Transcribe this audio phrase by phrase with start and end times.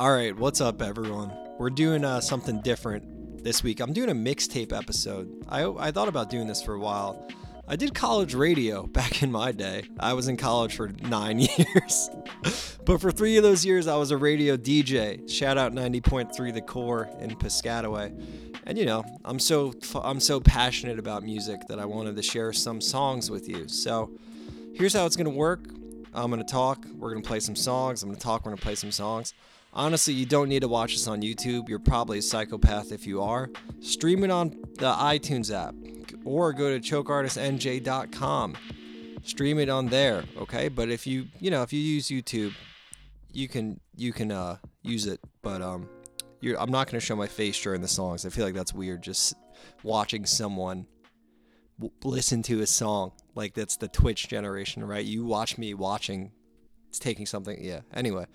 [0.00, 1.30] All right, what's up, everyone?
[1.58, 3.80] We're doing uh, something different this week.
[3.80, 5.44] I'm doing a mixtape episode.
[5.46, 7.28] I, I thought about doing this for a while.
[7.68, 9.82] I did college radio back in my day.
[9.98, 12.08] I was in college for nine years.
[12.86, 15.30] but for three of those years, I was a radio DJ.
[15.30, 18.58] Shout out 90.3 The Core in Piscataway.
[18.64, 22.54] And you know, I'm so I'm so passionate about music that I wanted to share
[22.54, 23.68] some songs with you.
[23.68, 24.18] So
[24.72, 25.68] here's how it's gonna work.
[26.14, 26.86] I'm gonna talk.
[26.96, 28.02] We're gonna play some songs.
[28.02, 28.46] I'm gonna talk.
[28.46, 29.34] We're gonna play some songs.
[29.72, 31.68] Honestly, you don't need to watch this on YouTube.
[31.68, 33.50] You're probably a psychopath if you are.
[33.80, 35.74] Stream it on the iTunes app
[36.24, 38.56] or go to chokeartistnj.com.
[39.22, 40.68] Stream it on there, okay?
[40.68, 42.54] But if you, you know, if you use YouTube,
[43.32, 45.88] you can you can uh use it, but um
[46.42, 48.24] I'm not going to show my face during the songs.
[48.24, 49.34] I feel like that's weird just
[49.82, 50.86] watching someone
[51.78, 53.12] w- listen to a song.
[53.34, 55.04] Like that's the Twitch generation, right?
[55.04, 56.32] You watch me watching
[56.88, 57.62] it's taking something.
[57.62, 57.80] Yeah.
[57.94, 58.26] Anyway,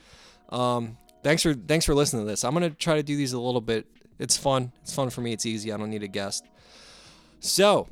[0.49, 2.43] um thanks for thanks for listening to this.
[2.43, 3.87] I'm gonna try to do these a little bit.
[4.19, 4.71] It's fun.
[4.83, 5.33] It's fun for me.
[5.33, 5.73] It's easy.
[5.73, 6.45] I don't need a guest.
[7.39, 7.89] So,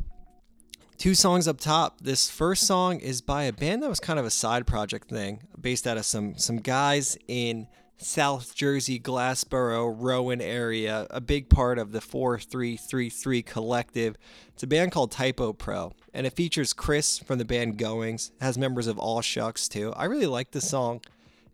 [0.97, 1.99] two songs up top.
[1.99, 5.41] This first song is by a band that was kind of a side project thing,
[5.59, 7.67] based out of some some guys in
[7.97, 14.15] South Jersey, Glassboro, Rowan area, a big part of the 4333 collective.
[14.49, 18.43] It's a band called Typo Pro, and it features Chris from the band Goings, it
[18.43, 19.91] has members of All Shucks too.
[19.95, 21.01] I really like the song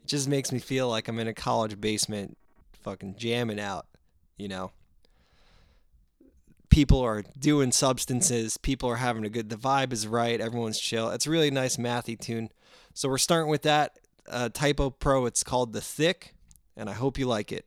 [0.10, 2.38] just makes me feel like I'm in a college basement
[2.82, 3.86] fucking jamming out,
[4.38, 4.72] you know.
[6.70, 11.10] People are doing substances, people are having a good the vibe is right, everyone's chill.
[11.10, 12.50] It's a really nice mathy tune.
[12.94, 13.98] So we're starting with that
[14.30, 15.26] uh, Typo Pro.
[15.26, 16.36] It's called The Thick,
[16.76, 17.66] and I hope you like it.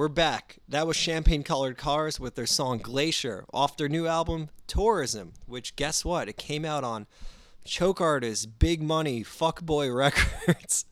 [0.00, 0.56] We're back.
[0.66, 5.76] That was Champagne Colored Cars with their song Glacier off their new album Tourism, which
[5.76, 6.26] guess what?
[6.26, 7.06] It came out on
[7.66, 10.86] Choke Artist, Big Money, Fuckboy Records.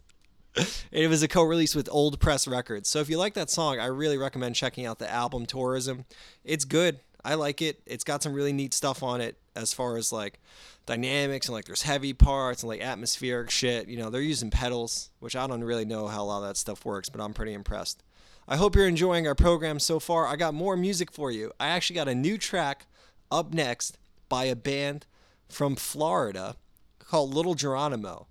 [0.93, 2.91] it was a co-release with Old Press Records.
[2.91, 6.05] So if you like that song, I really recommend checking out the album Tourism.
[6.45, 7.01] It's good.
[7.25, 7.81] I like it.
[7.87, 10.39] It's got some really neat stuff on it as far as like
[10.85, 13.89] dynamics and like there's heavy parts and like atmospheric shit.
[13.89, 16.59] You know, they're using pedals, which I don't really know how a lot of that
[16.59, 18.03] stuff works, but I'm pretty impressed.
[18.51, 20.27] I hope you're enjoying our program so far.
[20.27, 21.53] I got more music for you.
[21.61, 22.87] I actually got a new track
[23.31, 23.99] up next
[24.31, 25.05] by a band
[25.51, 26.57] from Florida
[26.99, 28.27] called Little Geronimo.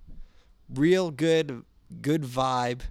[0.73, 1.63] Real good,
[2.01, 2.81] good vibe,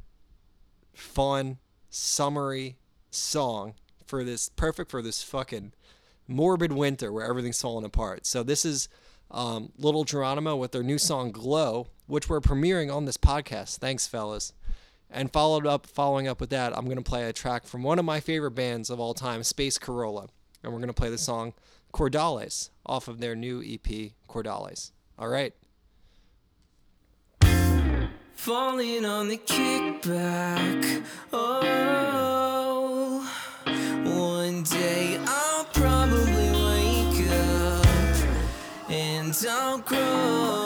[0.95, 1.59] fun,
[1.90, 2.76] summery
[3.11, 3.75] song
[4.06, 5.73] for this, perfect for this fucking
[6.28, 8.25] morbid winter where everything's falling apart.
[8.25, 8.88] So this is
[9.33, 13.78] um, Little Geronimo with their new song "Glow," which we're premiering on this podcast.
[13.78, 14.52] Thanks, fellas.
[15.11, 18.05] And followed up, following up with that, I'm gonna play a track from one of
[18.05, 20.29] my favorite bands of all time, Space Corolla,
[20.63, 21.55] and we're gonna play the song
[21.93, 24.91] "Cordales" off of their new EP, Cordales.
[25.19, 25.55] All right.
[28.35, 31.05] Falling on the kickback.
[31.33, 33.27] Oh,
[34.05, 37.87] one day I'll probably wake up
[38.91, 40.66] and I'll grow.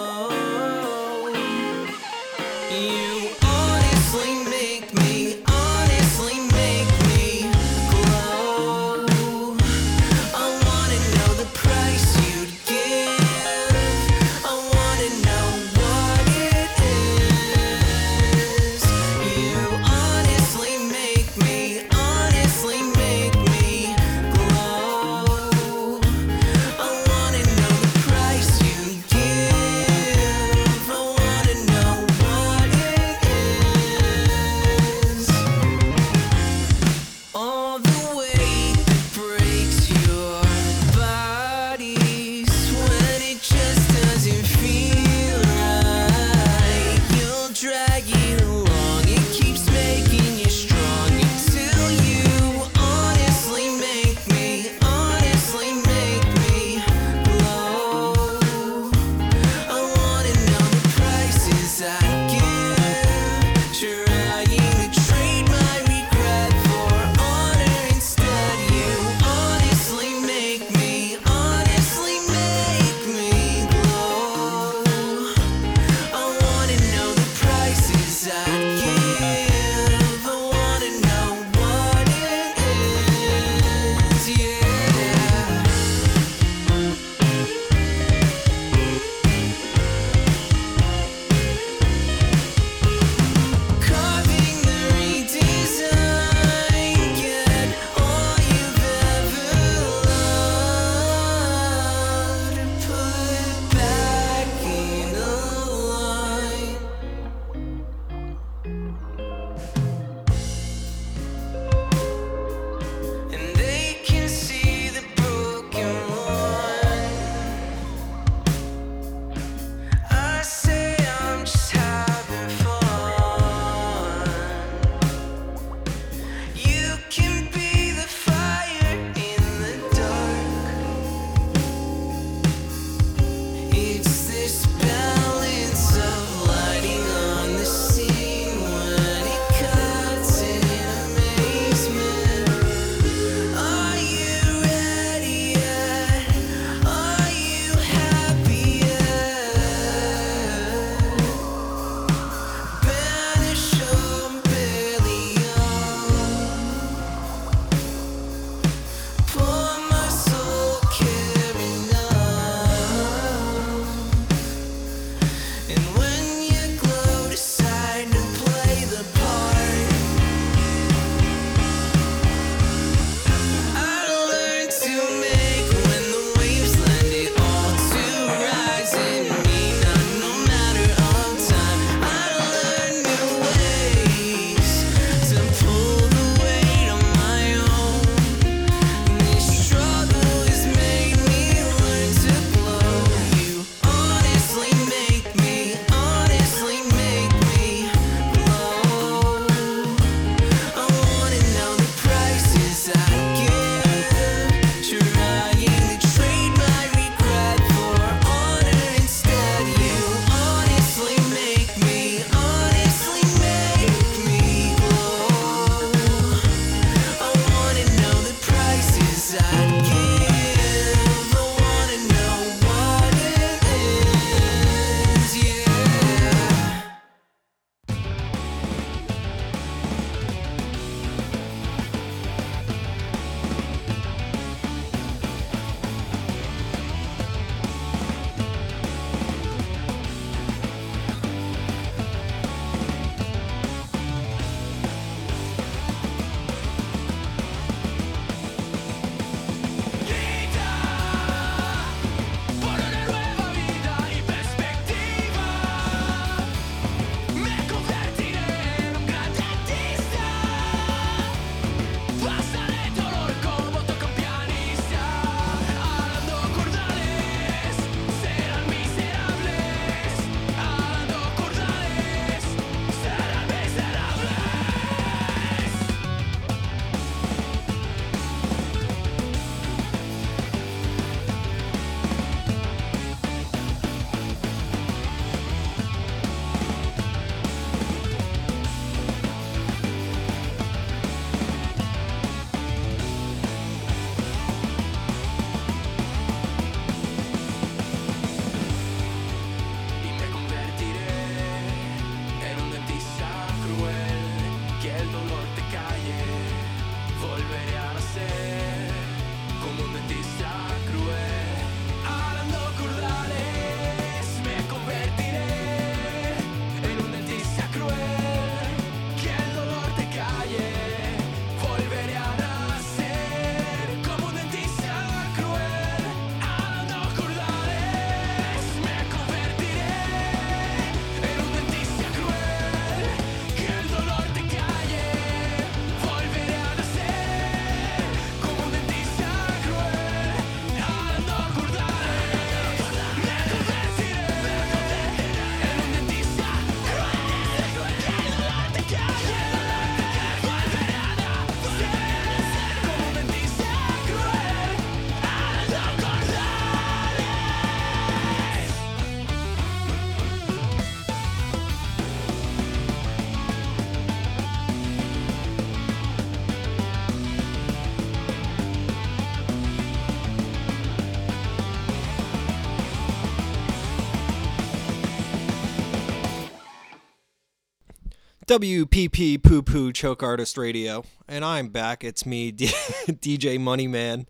[378.50, 382.02] WPP Poo Poo Choke Artist Radio, and I'm back.
[382.02, 384.26] It's me, D- DJ Moneyman,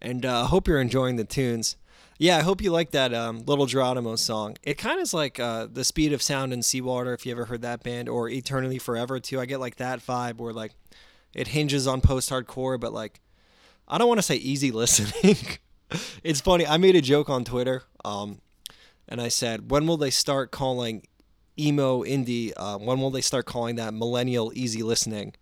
[0.00, 1.74] and uh, hope you're enjoying the tunes.
[2.18, 4.56] Yeah, I hope you like that um, Little Geronimo song.
[4.62, 7.46] It kind of is like uh, the speed of sound in Seawater, if you ever
[7.46, 9.40] heard that band, or Eternally Forever too.
[9.40, 10.74] I get like that vibe where like
[11.34, 13.20] it hinges on post-hardcore, but like
[13.88, 15.36] I don't want to say easy listening.
[16.22, 16.64] it's funny.
[16.64, 18.40] I made a joke on Twitter, um,
[19.08, 21.07] and I said, "When will they start calling
[21.58, 22.52] emo indie?
[22.56, 25.34] Uh, when will they start calling that millennial easy listening?"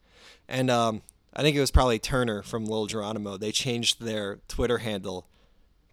[0.49, 1.03] And um,
[1.35, 3.37] I think it was probably Turner from Lil Geronimo.
[3.37, 5.27] They changed their Twitter handle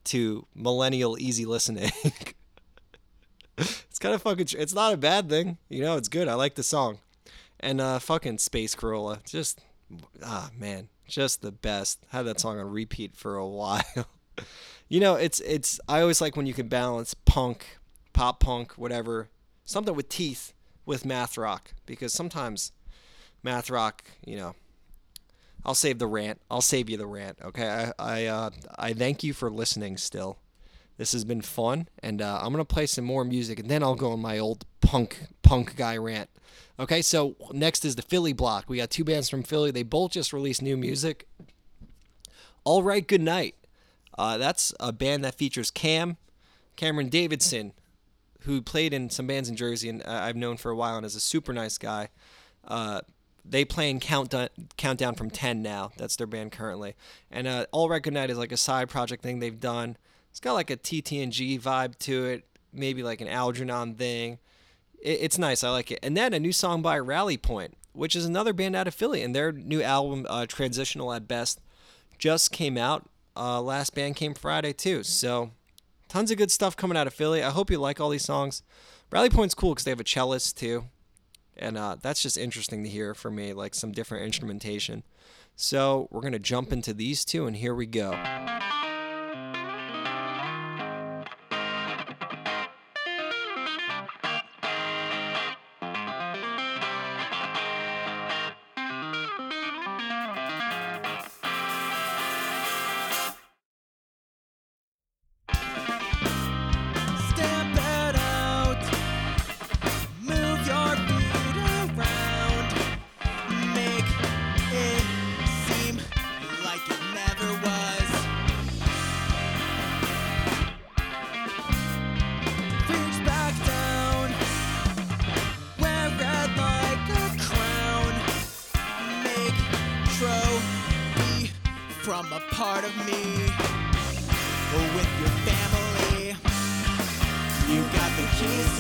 [0.06, 1.92] to millennial easy listening.
[3.58, 4.46] it's kind of fucking.
[4.48, 5.98] tr- It's not a bad thing, you know.
[5.98, 6.27] It's good.
[6.27, 7.00] I like the song,
[7.60, 9.20] and uh, fucking Space Corolla.
[9.25, 9.62] Just
[10.24, 12.00] ah man, just the best.
[12.10, 13.84] Had that song on repeat for a while.
[14.89, 15.80] you know, it's it's.
[15.88, 17.77] I always like when you can balance punk,
[18.13, 19.30] pop punk, whatever,
[19.65, 20.53] something with teeth
[20.86, 22.72] with math rock because sometimes
[23.41, 24.55] math rock, you know.
[25.65, 26.41] I'll save the rant.
[26.51, 27.38] I'll save you the rant.
[27.41, 27.67] Okay.
[27.67, 29.98] I I uh, I thank you for listening.
[29.98, 30.38] Still,
[30.98, 33.96] this has been fun, and uh, I'm gonna play some more music, and then I'll
[33.96, 36.29] go on my old punk punk guy rant.
[36.79, 37.01] Okay.
[37.01, 38.66] So next is the Philly block.
[38.68, 39.72] We got two bands from Philly.
[39.72, 41.27] They both just released new music.
[42.66, 43.07] All right.
[43.07, 43.55] Good night.
[44.18, 46.18] Uh, that's a band that features Cam,
[46.75, 47.74] Cameron Davidson,
[48.44, 51.06] who played in some bands in Jersey and uh, I've known for a while and
[51.06, 52.10] is a super nice guy.
[52.68, 53.01] Uh,
[53.46, 55.92] they play in Countdown, Countdown from 10 now.
[55.98, 56.96] That's their band currently.
[57.29, 59.98] And uh, All Good Night is like a side project thing they've done.
[60.32, 64.40] It's got like a TTNG vibe to it, maybe like an Algernon thing.
[65.01, 65.64] It, it's nice.
[65.64, 66.00] I like it.
[66.01, 69.22] And then a new song by Rally Point, which is another band out of Philly.
[69.22, 71.60] And their new album, uh, Transitional at Best,
[72.18, 73.10] just came out.
[73.36, 75.03] Uh, last band came Friday too.
[75.03, 75.51] So
[76.13, 77.41] tons of good stuff coming out of Philly.
[77.41, 78.61] I hope you like all these songs.
[79.11, 80.85] Rally Point's cool because they have a cellist too,
[81.57, 85.01] and uh, that's just interesting to hear for me, like some different instrumentation.
[85.55, 88.11] So we're gonna jump into these two, and here we go.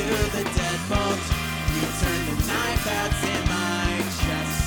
[0.09, 1.23] The deadbolt.
[1.73, 4.59] You turn the knife that's in my chest.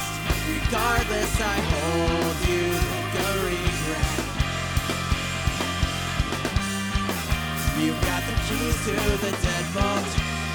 [0.48, 4.16] Regardless, I hold you like a regret.
[7.80, 10.10] You got the keys to the deadbolt.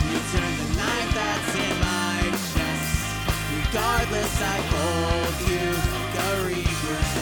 [0.09, 2.21] You turn the knife that's in my
[2.53, 2.91] chest.
[3.53, 7.20] Regardless, I hold you like a regret.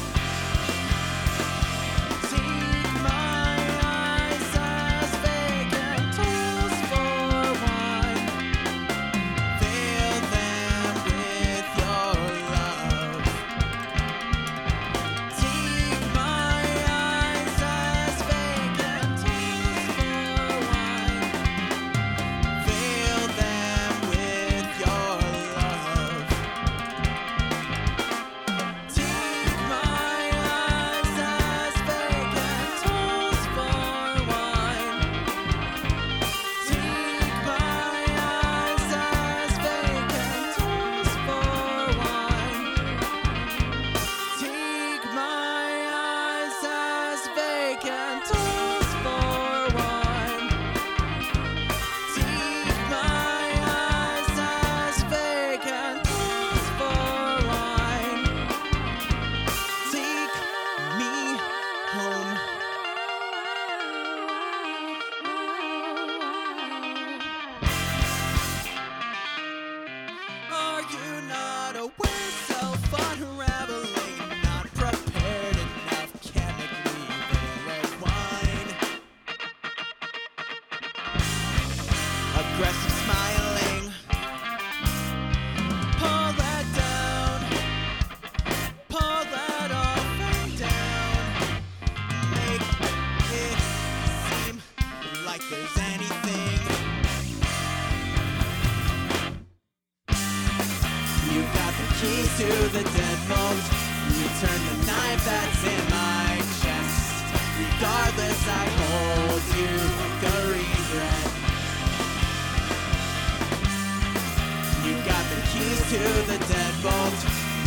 [116.25, 117.19] The deadbolt.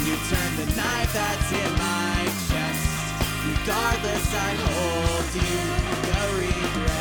[0.04, 2.84] You turn the knife that's in my chest.
[3.46, 5.56] Regardless, I hold you
[6.08, 6.91] the regret.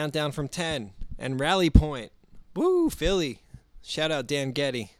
[0.00, 2.10] Countdown from 10 and rally point.
[2.56, 3.42] Woo, Philly.
[3.82, 4.92] Shout out Dan Getty.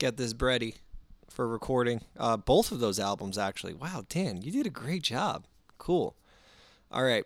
[0.00, 0.78] Get this bready
[1.30, 3.72] for recording uh, both of those albums, actually.
[3.72, 5.44] Wow, Dan, you did a great job.
[5.78, 6.16] Cool.
[6.90, 7.24] All right,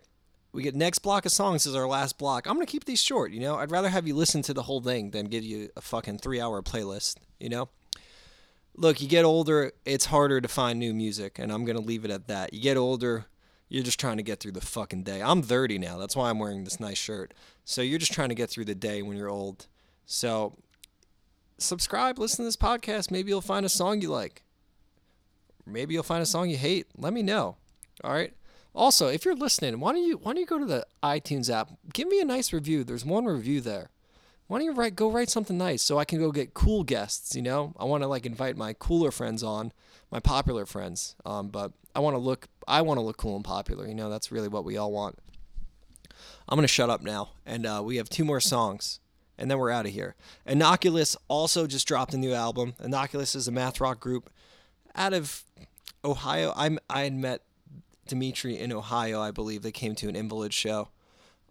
[0.52, 2.46] we get next block of songs is our last block.
[2.46, 3.56] I'm going to keep these short, you know?
[3.56, 6.38] I'd rather have you listen to the whole thing than give you a fucking three
[6.38, 7.70] hour playlist, you know?
[8.76, 12.04] Look, you get older, it's harder to find new music, and I'm going to leave
[12.04, 12.52] it at that.
[12.52, 13.24] You get older,
[13.68, 15.22] you're just trying to get through the fucking day.
[15.22, 15.98] I'm 30 now.
[15.98, 17.34] That's why I'm wearing this nice shirt.
[17.64, 19.66] So you're just trying to get through the day when you're old.
[20.04, 20.54] So
[21.58, 23.10] subscribe, listen to this podcast.
[23.10, 24.42] Maybe you'll find a song you like.
[25.66, 26.86] Maybe you'll find a song you hate.
[26.96, 27.56] Let me know.
[28.04, 28.32] All right.
[28.74, 31.70] Also, if you're listening, why don't you why don't you go to the iTunes app?
[31.92, 32.84] Give me a nice review.
[32.84, 33.90] There's one review there.
[34.46, 37.34] why don't you write go write something nice so I can go get cool guests,
[37.34, 37.74] you know?
[37.78, 39.72] I want to like invite my cooler friends on,
[40.10, 41.14] my popular friends.
[41.24, 44.10] Um, but I want to look I want to look cool and popular, you know?
[44.10, 45.18] That's really what we all want.
[46.48, 49.00] I'm to shut up now and uh, we have two more songs
[49.38, 50.14] and then we're out of here.
[50.46, 52.74] Inoculus also just dropped a new album.
[52.82, 54.30] Inoculus is a math rock group
[54.94, 55.44] out of
[56.04, 56.52] Ohio.
[56.56, 57.42] I'm I had met
[58.06, 59.62] Dimitri in Ohio, I believe.
[59.62, 60.88] They came to an invalid show.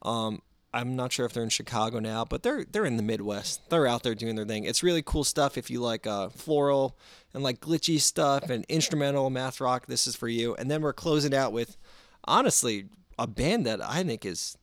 [0.01, 0.41] Um,
[0.73, 3.69] I'm not sure if they're in Chicago now, but they're they're in the Midwest.
[3.69, 4.65] They're out there doing their thing.
[4.65, 6.97] It's really cool stuff if you like uh, floral
[7.35, 9.87] and like glitchy stuff and instrumental math rock.
[9.87, 10.55] This is for you.
[10.55, 11.75] And then we're closing out with,
[12.23, 12.85] honestly,
[13.19, 14.57] a band that I think is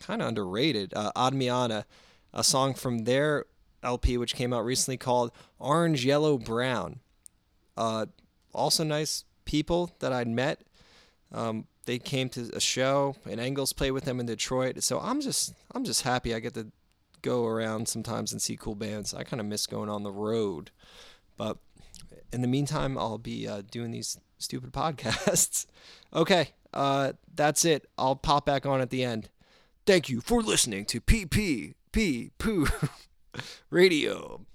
[0.00, 0.92] kind of underrated.
[0.94, 1.86] Uh, Admiana,
[2.34, 3.46] a song from their
[3.82, 7.00] LP which came out recently called Orange, Yellow, Brown.
[7.74, 8.06] Uh,
[8.52, 10.60] also nice people that I'd met.
[11.32, 14.82] Um, they came to a show and Engels played with them in Detroit.
[14.82, 16.68] So I'm just I'm just happy I get to
[17.22, 19.14] go around sometimes and see cool bands.
[19.14, 20.70] I kind of miss going on the road,
[21.38, 21.56] but
[22.34, 25.66] in the meantime, I'll be uh, doing these stupid podcasts.
[26.12, 27.86] okay, uh, that's it.
[27.96, 29.30] I'll pop back on at the end.
[29.86, 31.74] Thank you for listening to PPP
[32.38, 32.66] Poo
[33.70, 34.46] Radio.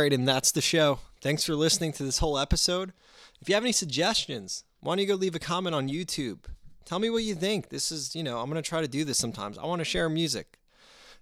[0.00, 0.98] Right, and that's the show.
[1.20, 2.92] Thanks for listening to this whole episode.
[3.40, 6.44] If you have any suggestions, why don't you go leave a comment on YouTube?
[6.84, 7.68] Tell me what you think.
[7.68, 9.58] This is, you know, I'm going to try to do this sometimes.
[9.58, 10.58] I want to share music.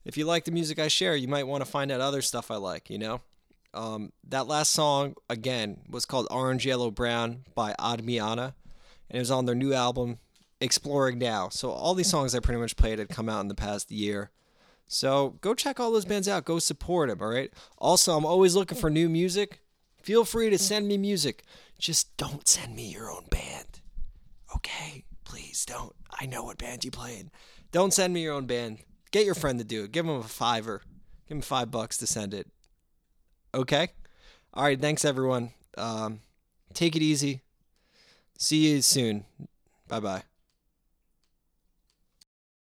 [0.04, 2.50] If you like the music I share, you might want to find out other stuff
[2.50, 3.20] I like, you know?
[3.74, 8.54] Um, that last song, again, was called Orange, Yellow, Brown by Admiana,
[9.10, 10.18] and it was on their new album,
[10.60, 11.48] Exploring Now.
[11.48, 14.30] So all these songs I pretty much played had come out in the past year.
[14.88, 16.46] So go check all those bands out.
[16.46, 17.52] Go support them, all right?
[17.76, 19.60] Also, I'm always looking for new music.
[20.02, 21.44] Feel free to send me music.
[21.78, 23.80] Just don't send me your own band.
[24.56, 25.04] Okay?
[25.24, 25.94] Please don't.
[26.10, 27.30] I know what band you played.
[27.70, 28.78] Don't send me your own band.
[29.10, 29.92] Get your friend to do it.
[29.92, 30.82] Give him a fiver.
[31.28, 32.46] Give him five bucks to send it.
[33.54, 33.88] Okay?
[34.54, 34.80] All right.
[34.80, 35.52] Thanks, everyone.
[35.76, 36.20] Um,
[36.72, 37.42] take it easy.
[38.38, 39.26] See you soon.
[39.86, 40.27] Bye bye.